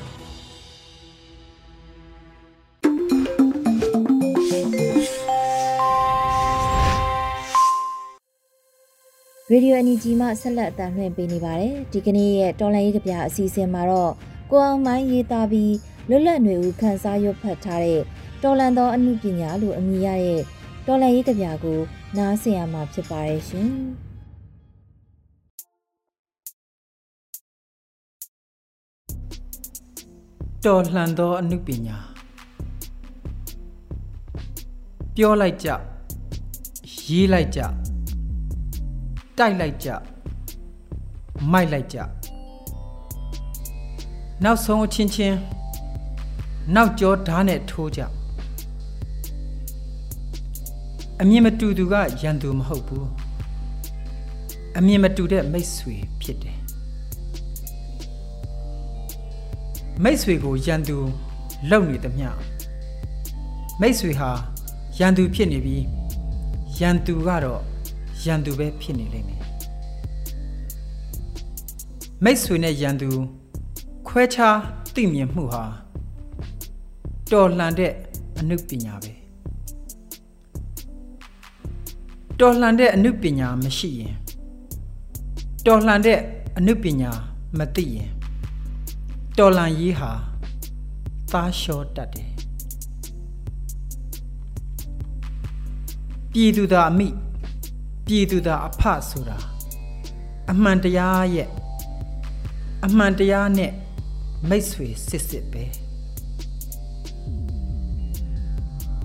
[9.51, 14.13] ရေဒီယိုအန်ဂျီမှဆက်လက်အသံလွှင့်ပေးနေပါတယ်ဒီကနေ့ရဲ့တော်လိုင်းရေးကြပြအစီအစဉ်မှာတော့
[14.51, 15.75] ကိုအောင်မိုင်းရေးသားပြီး
[16.09, 18.01] လွတ်လပ်နေဦးခန်းစားရွတ်ဖတ်ထားတဲ့
[18.43, 20.43] တော်လန်သောအမှုပညာလို့အမည်ရတဲ့
[20.87, 21.79] တော်လိုင်းရေးကြပြကို
[22.17, 23.71] နားဆင်ရမှာဖြစ်ပါတယ်ရှင်
[30.65, 31.97] တော်လှန်သောအနုပညာ
[35.15, 35.69] ပြောလိုက်ကြ
[37.07, 37.61] ရေးလိုက်ကြ
[39.39, 39.89] တိုက်လိုက်ကြ
[41.53, 41.99] မိုက်လိုက်ကြ
[44.45, 45.37] နောက်ဆုံးအချင်းချင်း
[46.75, 48.01] နောက်ကျောဓာတ်နဲ့ထိုးကြ
[51.21, 53.09] အမြင်မတူသူကရန်သူမဟုတ်ဘူး
[54.79, 55.97] အမြင်မတူတဲ့မိတ်ဆွေ
[60.03, 60.97] မိတ်ဆွေကိုရန်သူ
[61.71, 62.29] လုံနေသမျှ
[63.81, 64.31] မိတ်ဆွေဟာ
[64.99, 65.85] ရန်သူဖြစ်နေပြီး
[66.79, 67.63] ရန်သူကတော့
[68.25, 69.43] ရန်သူပဲဖြစ်နေလိမ့်မယ်
[72.25, 73.11] မိတ်ဆွေနဲ့ရန်သူ
[74.07, 74.59] ခွဲခြား
[74.95, 75.65] သိမြင်မှုဟာ
[77.33, 77.93] တော်လှန်တဲ့
[78.39, 79.13] အနုပညာပဲ
[82.41, 84.15] တော်လှန်တဲ့အနုပညာမရှိရင်
[85.67, 86.19] တော်လှန်တဲ့
[86.59, 87.11] အနုပညာ
[87.59, 88.11] မသိရင်
[89.39, 90.13] တော်လန်ရေးဟာ
[91.33, 92.31] သားလျှောတတ်တယ်
[96.33, 97.09] ပြည်သူသာအမိ
[98.07, 99.39] ပြည်သူသာအဖဆိုတာ
[100.51, 101.49] အမှန်တရားရဲ့
[102.85, 103.73] အမှန်တရားနဲ့
[104.49, 105.65] မိတ်ဆွေစစ်စစ်ပဲ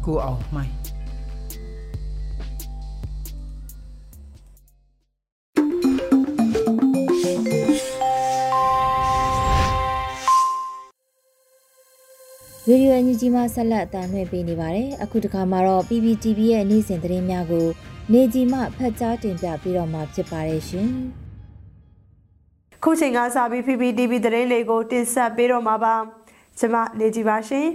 [0.03, 0.78] ကိုအောင်မှိုင်း
[12.69, 17.67] ရေဒီယိုအန်ယူဂျီမှဆက်လက်အသံလွှင့်ပေးနေပါတယ်အခုတခါမှာတော့ PPTV ရဲ့နေ့စဉ်သတင်းများကို
[18.11, 20.89] နေကြီးမှဖတ်ကြားတင်ပြပေးတော့မှာဖြစ်ပါတယ်ရှင်
[22.83, 25.95] ခုချိန်ကစပြီး PPTV သတင်းလေးကိုတင်ဆက်ပေးတော့မှာပါ
[26.59, 27.67] ကျွန်မနေကြီးပါရှင်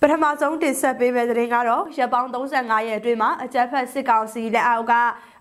[0.00, 4.94] ပထမဆုံးတင်ဆက်ပေးမယ့်သတင်းကတော့ရပ်ပေါင်း35ရက်အတွင်းမှာအကြမ်းဖက်စစ်ကောင်စီလက်အောက်က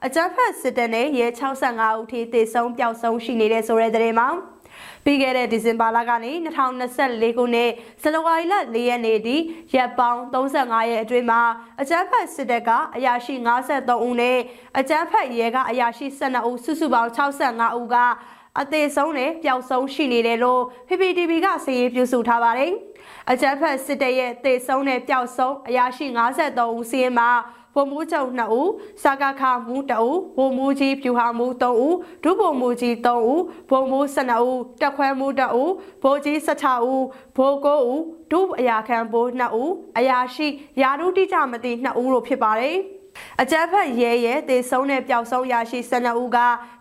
[0.06, 4.30] အကြမ်းဖက်စစ်တပ်နဲ့ရဲ65ဦးထိသေဆုံးပျောက်ဆုံးရှိနေတဲ့ဆိုတဲ့သတင်းမှာ
[5.08, 9.38] ပြီးခဲ့တဲ့ဒီဇင်ဘာလကနေ2024ခုနှစ်ဇန်နဝါရီလ4ရက်နေ့ထိ
[9.76, 11.42] ရက်ပေါင်း35ရက်အတွင်းမှာ
[11.82, 14.38] အကြမ်းဖက်စစ်တပ်ကအရာရှိ53ဦးနဲ့
[14.80, 17.96] အကြမ်းဖက်ရဲကအရာရှိ12ဦးစုစုပေါင်း65ဦးက
[18.62, 22.72] အသေးဆုံးနဲ့ပျောက်ဆုံးရှိနေတယ်လို့ PPTV ကစာရင်းပြုစုထားပါတယ်။
[23.32, 27.30] အကြမ်းဖက်စစ်တပ်ရဲ့သေဆုံးနဲ့ပျောက်ဆုံးအရာရှိ53ဦးစီးရင်မှာ
[27.78, 28.72] ဗိုလ်မှူးချုပ်2ဦး
[29.04, 35.72] စာကခမူး2ဦးဗိုလ်မှူးကြီးဖြူဟာမူး3ဦးဒုဗိုလ်မှူးကြီး3ဦးဗိုလ်မှူး12ဦးတက်ခွဲမူး2ဦး
[36.04, 37.06] ဗိုလ်ကြီး16ဦး
[37.38, 40.48] ဗိုလ်9ဦးဒုအရာခံဗိုလ်2ဦးအရာရှိ
[40.82, 42.78] ယာရုတိကြမသိ2ဦးတို့ဖြစ်ပါတယ်။
[43.42, 46.38] အကြမ်းဖက်ရဲရဲတေဆုံးတဲ့ပျောက်ဆုံးရရှိ12ဦးက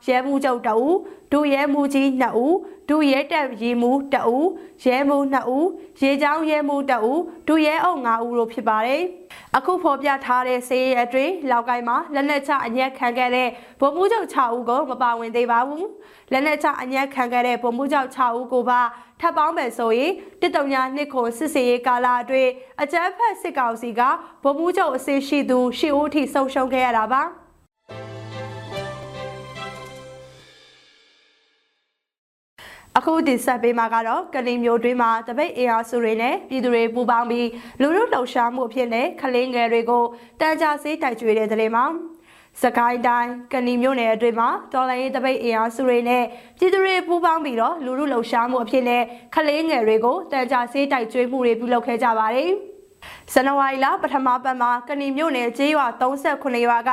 [0.08, 0.96] ရဲမှုချုပ်2ဦး
[1.32, 2.56] ဒုရဲမှုကြီး2ဦး
[2.88, 4.48] ဒုရဲတပ်ရီမှု2ဦး
[4.84, 5.66] ရဲမှု2ဦး
[6.02, 9.02] ရေချောင်းရဲမှု2ဦးဒုရဲအုပ်5ဦးတို့ဖြစ်ပါတယ်
[9.56, 13.48] အခုဖော်ပြထားတဲ့စေးရဲအတွင်းလောက်ကိုင်းမှာလက်နက်ချအညက်ခံခဲ့တဲ့
[13.80, 15.86] ဗိုလ်မှူးချုပ်6ဦးကိုမပါဝင်သေးပါဘူး
[16.32, 18.80] လက်နက်ချအညက်ခံခဲ့တဲ့ဗိုလ်မှူးချုပ်6ဦးကိုပါ
[19.20, 22.50] ထပ်ပေါင်းမယ်ဆိုရင်တစ်တုံညာနှစ်ခုစစ်စေးရေးကာလအတွင်း
[22.82, 24.00] အကြမ်းဖက်စစ်ကောင်စီက
[24.42, 27.22] ဗိုလ်မှူးချုပ်အစစ်ရှိသူရှစ်ဦးထိဆုံးရှုံးခဲ့ရတာပါ
[32.98, 37.48] အခုတင်ဆက်ပေးမှာကတော့ကလီမျိုးတွင်းမှာတပိတ်အင်အားစုတွေနဲ့ပြည်သူတွေပူးပေါင်းပြီး
[37.80, 40.04] လူလူလှုပ်ရှားမှုအဖြစ်နဲ့ခလင်းငယ်တွေကို
[40.40, 41.84] တန်ကြာစေးတိုက်ကြွေတဲ့တဲ့မှာ
[42.62, 46.24] စကိုင်းတိုင်းကဏီမြို့နယ်အတွင်းမှာတော်လိုင်းရေးတပိတ်အင်အားစုတွေနဲ့
[46.58, 49.02] ပြည်သူတွေပူးပေါင်းပြီးတော့လူလူလှုပ်ရှားမှုအဖြစ်နဲ့
[49.34, 52.52] ခလေးငယ်တွေကိုတန်ကြာစေးတိုက်ကျွေးမှုတွေပြုလုပ်ခဲ့ကြပါတယ်။
[53.32, 56.90] ဇန်နဝါရီလပထမပတ်မှာကဏီမြို့နယ်ကျေးရွာ38ရွာက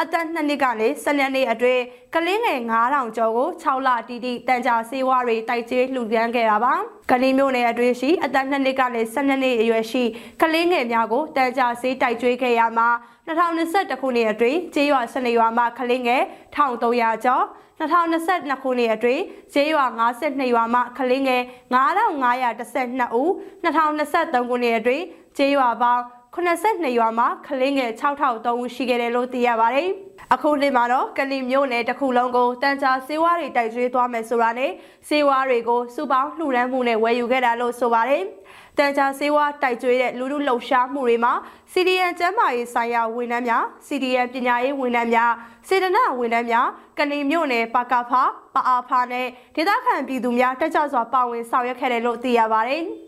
[0.00, 1.82] အသက်2နှစ်ကနေ12နှစ်အတွင်း
[2.14, 6.72] ကလေးငယ်9000ကျော်ကို6လတီတီတန်ကြာစေးဝါးတွေတိုက်ကျေးလှူဒန်းခဲ့တာပါ။
[7.10, 10.02] ကလေးမျိုးနယ်အတွင်းရှိအသက်2နှစ်ကနေ12နှစ်အရွယ်ရှိ
[10.42, 12.88] ကလေးငယ်များကိုတန်ကြာစေးတိုက်ကျွေးခဲ့ရမှာ
[13.28, 16.22] 2021ခုနှစ်အတွင်းကျေးရွာ12ရွာမှာကလေးငယ်
[16.56, 17.44] 1300ကျော်
[17.80, 19.22] 2022ခုနှစ်အတွင်း
[19.54, 21.42] ကျေးရွာ52ရွာမှကလေးငယ်
[21.74, 23.30] 9512ဦး
[23.64, 25.04] 2023ခုနှစ်အတွင်း
[25.36, 26.02] ကျေးရွာပေါင်း
[26.34, 29.88] 82ရွာမှာကလေးငယ်6003ဦးရှိခဲ့တယ်လို့သိရပါတယ်။
[30.34, 34.70] အခုနှစ်မှာတော့ကလီမျိုးနယ်တစ်ခုလုံးကိုတန်ကြာစေဝါတွေတိုက်ကျွေးသွားမယ်ဆိုတာနဲ့
[35.08, 38.22] စေဝါတွေကိုစုပေါင်းလှူဒန်းမှုနဲ့ဝယ်ယူခဲ့တာလို့ဆိုပါတယ်။
[38.78, 41.32] တန်ကြာစေဝါတိုက်ကျွေးတဲ့လူလူလှုပ်ရှားမှုတွေမှာ
[41.72, 45.32] CDN ကျန်းမာရေးဆိုင်ရာဝန်ထမ်းများ CDN ပညာရေးဝန်ထမ်းများ
[45.68, 46.66] စေတနာဝန်ထမ်းများ
[46.98, 48.22] ကလီမျိုးနယ်ပါကဖာ
[48.54, 52.84] ပအားဖာနဲ့ဒေသခံပြည်သူများတက်ကြွစွာပါဝင်ဆောင်ရွက်ခဲ့တယ်လို့သိရပါတယ်။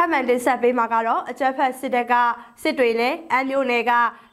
[0.00, 2.14] ထပ်မံတင်ဆက်ပေးမှာကတော့အကြက်ဖက်စစ်တပ်က
[2.62, 3.92] စစ်တွေနဲ့အမ်းမျိုးနယ်က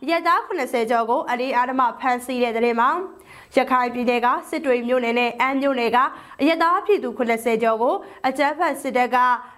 [0.10, 2.90] ရက်သား80ကျော်ကိုအလေးအာဓမဖမ်းဆီးတဲ့တဲ့မှာ
[3.56, 5.98] ရခိုင်ပြည်နယ်ကစစ်တွေမြို့နယ်နဲ့အမ်းမြို့နယ်က
[6.42, 7.96] အရက်သားပြည်သူ80ကျော်ကို
[8.28, 9.18] အကြမ်းဖက်စစ်တပ်က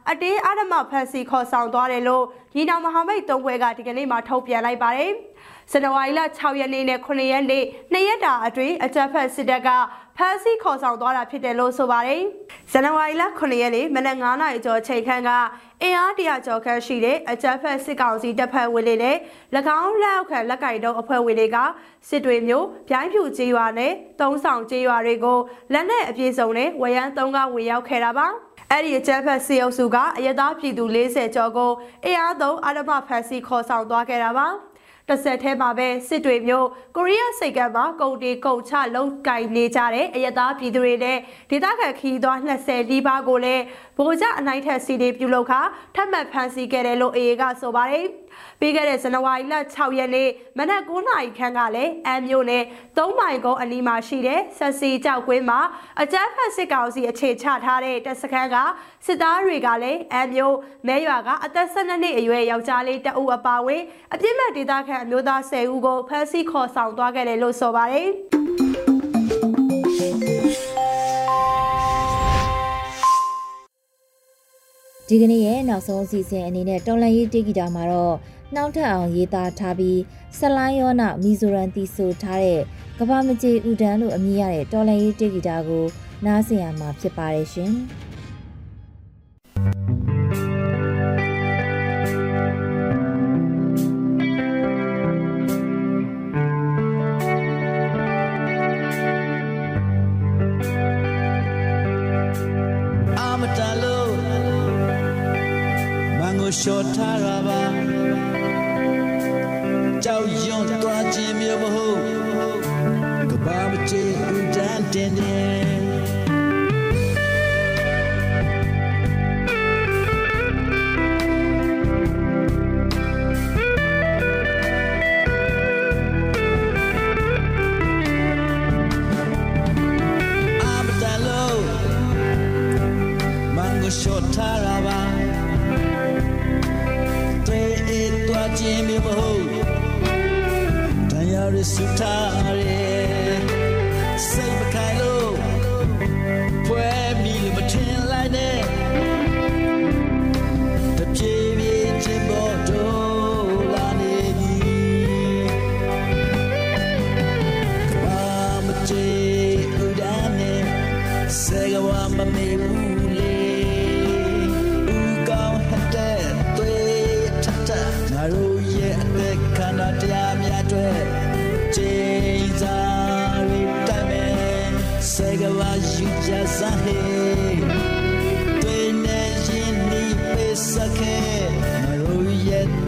[0.09, 2.23] အတေးအာဓမဖမ်းဆီးခေါ်ဆောင်သွားတယ်လို့
[2.55, 5.13] ညီနောင်မဟာမိတ်သုံးဘွဲကဒီကနေ့မှထုတ်ပြန်လိုက်ပါတယ်။
[5.71, 9.69] ဇန်နဝါရီလ6ရက်နေ့နဲ့9ရက်နေ့နှစ်ရက်တာအတွင်းအကြမ်းဖက်စစ်တပ်က
[10.17, 12.21] ဖမ်းဆီးခေါ်ဆောင်သွားတာဖြစ်တယ်လို့ဆိုပါတယ်။
[12.71, 15.31] ဇန်နဝါရီလ9ရက်နေ့မနက်9နာရီကျော်ချိန်ခန့်က
[15.81, 19.17] အင်အားတရာကျော်ခန့်ရှိတဲ့အကြမ်းဖက်စစ်ကောင်စီတပ်ဖက်ဝင်တွေနဲ့၎
[19.81, 21.57] င်းလက်အောက်ခံလက်ကင်တုံးအဖွဲ့ဝင်တွေက
[22.09, 25.39] စစ်တွေမျိုးပြိုင်းဖြူကျေးရွာနဲ့တုံးဆောင်ကျေးရွာတွေကို
[25.73, 28.27] လက်နက်အပြည့်စုံနဲ့ဝရမ်းသုံးကဝင်ရောက်ခဲ့တာပါ။
[28.71, 31.71] အဲ့ဒီအကြမ်းဖက်စစ်အုပ်စုကအရသာပြည်သူ40ကျော်ကို
[32.05, 34.47] အင်အားသုံးအာရမဖန်စီခေါ်ဆောင်သွားခဲ့တာပါ။
[35.09, 41.17] တစ်ဆက်ထဲမှာပဲစစ်တွေမျိုးကိုရီးယားစိတ်ကမ်းမှာကုန်တီကုန်ချလုံကင်နေကြတဲ့အယသားပြည်သူတွေနဲ့
[41.49, 43.63] ဒေသခံခီးသွား20လီးပါးကိုလည်း
[43.97, 45.61] ဗိုလ်ချအနိုင်ထက်စီတွေပြုလုပ်ခါ
[45.95, 48.07] ထပ်မံဖမ်းဆီးခဲ့တယ်လို့အေအေကဆိုပါတယ်
[48.59, 52.63] ပြီးခဲ့တဲ့ဇန်နဝါရီလ6ရက်နေ့မနက်9:00နာရီခန့်ကလည်းအမ်မျိုးနဲ့
[52.97, 55.59] 3မိုင်ကုန်းအနီးမှာရှိတဲ့ဆက်စီကြောက်ကွင်းမှာ
[56.01, 58.55] အကြမ်းဖက်စစ်ကောင်စီအခြေချထားတဲ့တပ်စခန်းက
[59.05, 60.57] စစ်သားတွေကလည်းအမ်မျိုး
[60.87, 63.81] မဲရွာကအသက်12နှစ်အရွယ်ယောက်ျားလေးတအုပ်အပါဝင်
[64.13, 68.66] အပြစ်မဲ့ဒေသခံအမျိုးသား10ဦးကိုဖမ်းဆီးခေါ်ဆောင်သွားခဲ့တယ်လို့ဆိုပါတယ်
[75.09, 78.15] ဒီကနေ့ရဲ့နောက်ဆုံးအစီအစဉ်အနေနဲ့တော်လန်ရေးတေဂီတာမှာတော့
[78.53, 79.99] နှောက်ထက်အောင်ရေးသားထားပြီး
[80.37, 82.61] ဆလိုင်းယောနာမီဇိုရန်တီဆိုထားတဲ့
[82.99, 85.85] ကဘာမကြီးဥဒန်းလို့အမည်ရတဲ့တော်လန်ရေးတေဂီတာကို
[86.25, 87.73] နားဆင်ရမှာဖြစ်ပါတယ်ရှင်။
[106.59, 107.61] လျှော့ထားတာပါ
[110.03, 111.99] ကြောက်ရွံ့သွားခြင်းမျိုးမဟုတ်
[113.29, 115.86] ကဘာမချေဦးတန်းတင်တယ်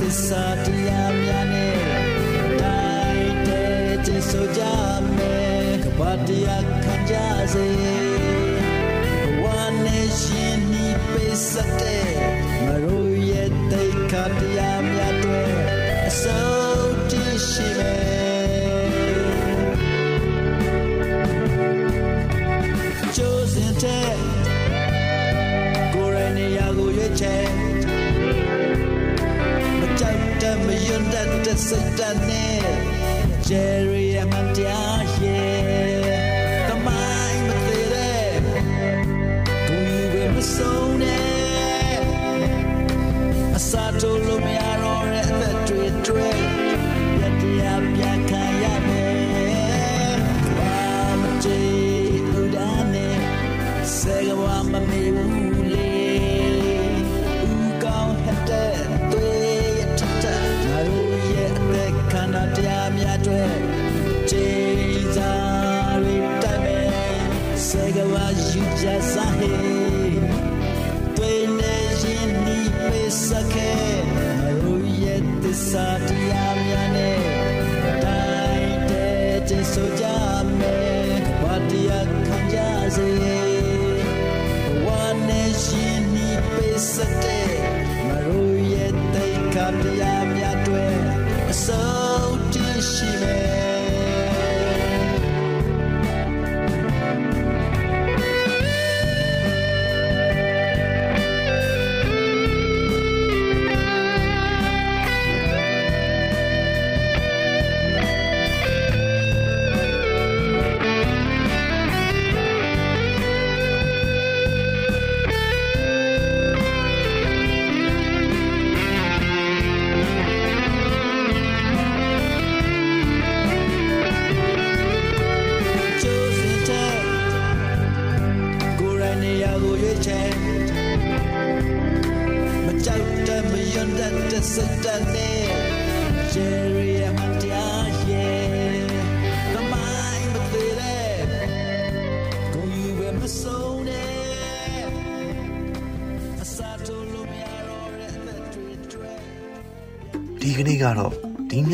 [0.09, 1.77] စ္စာတရားများနဲ့
[2.61, 4.61] တိုင်းတဲ့ကျဆိုကြ
[5.15, 7.15] မယ်ကပတရားခံကြ
[7.53, 7.98] စေ
[31.69, 32.61] စိတ်တနဲ့
[33.47, 38.29] ဂျယ်ရီယမန်တရားရဲ့တမိုင်းမသေးတဲ့
[39.67, 41.97] ကိုယူပဲမဆုံးနဲ့
[43.57, 44.58] အစာတိုးလို့မရ